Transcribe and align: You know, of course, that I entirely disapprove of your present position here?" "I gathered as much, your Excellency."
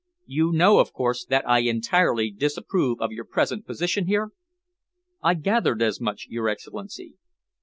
You 0.25 0.51
know, 0.51 0.79
of 0.79 0.93
course, 0.93 1.25
that 1.25 1.47
I 1.47 1.59
entirely 1.59 2.31
disapprove 2.31 2.99
of 3.01 3.11
your 3.11 3.23
present 3.23 3.67
position 3.67 4.07
here?" 4.07 4.31
"I 5.21 5.35
gathered 5.35 5.83
as 5.83 6.01
much, 6.01 6.25
your 6.27 6.49
Excellency." 6.49 7.17